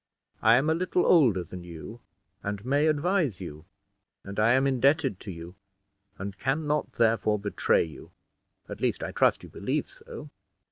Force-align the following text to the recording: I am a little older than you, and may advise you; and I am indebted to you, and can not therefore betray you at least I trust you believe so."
I 0.41 0.55
am 0.55 0.67
a 0.67 0.73
little 0.73 1.05
older 1.05 1.43
than 1.43 1.63
you, 1.63 1.99
and 2.41 2.65
may 2.65 2.87
advise 2.87 3.39
you; 3.39 3.65
and 4.23 4.39
I 4.39 4.53
am 4.53 4.65
indebted 4.65 5.19
to 5.19 5.31
you, 5.31 5.53
and 6.17 6.35
can 6.39 6.65
not 6.65 6.93
therefore 6.93 7.37
betray 7.37 7.83
you 7.83 8.09
at 8.67 8.81
least 8.81 9.03
I 9.03 9.11
trust 9.11 9.43
you 9.43 9.49
believe 9.49 9.87
so." 9.87 10.31